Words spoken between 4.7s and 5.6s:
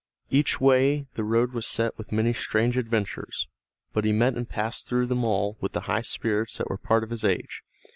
through them all